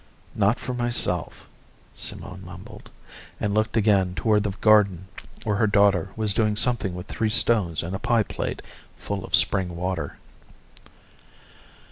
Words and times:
"Not 0.33 0.59
for 0.59 0.73
myself," 0.73 1.47
Simone 1.93 2.43
mumbled, 2.43 2.89
and 3.39 3.53
looked 3.53 3.77
again 3.77 4.15
toward 4.15 4.41
the 4.41 4.49
garden 4.59 5.05
where 5.43 5.57
her 5.57 5.67
daughter 5.67 6.09
was 6.15 6.33
doing 6.33 6.55
something 6.55 6.95
with 6.95 7.05
three 7.07 7.29
stones 7.29 7.83
and 7.83 7.95
a 7.95 7.99
pie 7.99 8.23
plate 8.23 8.63
full 8.97 9.23
of 9.23 9.35
spring 9.35 9.75
water. 9.75 10.17